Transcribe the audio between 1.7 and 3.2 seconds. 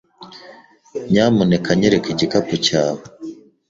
nyereka igikapu cyawe.